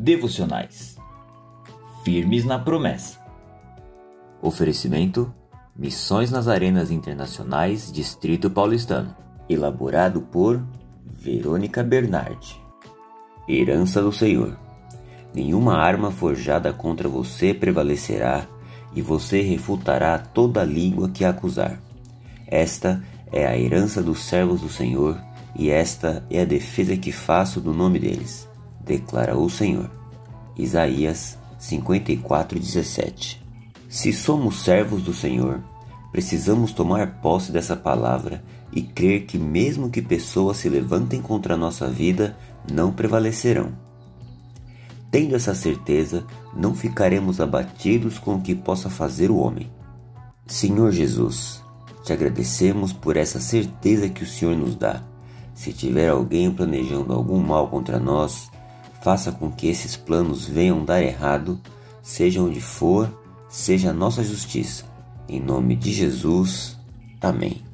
[0.00, 0.96] devocionais.
[2.02, 3.20] Firmes na promessa.
[4.40, 5.32] Oferecimento:
[5.76, 9.14] Missões nas Arenas Internacionais, Distrito Paulistano.
[9.46, 10.62] Elaborado por
[11.04, 12.58] Verônica Bernardi.
[13.46, 14.56] Herança do Senhor.
[15.34, 18.46] Nenhuma arma forjada contra você prevalecerá,
[18.94, 21.78] e você refutará toda língua que a acusar.
[22.46, 25.20] Esta é a herança dos servos do Senhor,
[25.54, 28.49] e esta é a defesa que faço do nome deles,
[28.90, 29.88] declara o Senhor.
[30.56, 33.40] Isaías 54:17.
[33.88, 35.60] Se somos servos do Senhor,
[36.10, 38.42] precisamos tomar posse dessa palavra
[38.72, 42.36] e crer que mesmo que pessoas se levantem contra a nossa vida,
[42.70, 43.72] não prevalecerão.
[45.08, 49.70] Tendo essa certeza, não ficaremos abatidos com o que possa fazer o homem.
[50.46, 51.62] Senhor Jesus,
[52.04, 55.02] te agradecemos por essa certeza que o Senhor nos dá.
[55.54, 58.50] Se tiver alguém planejando algum mal contra nós,
[59.02, 61.60] faça com que esses planos venham dar errado,
[62.02, 63.10] seja onde for,
[63.48, 64.84] seja a nossa justiça.
[65.28, 66.76] Em nome de Jesus.
[67.20, 67.69] Amém.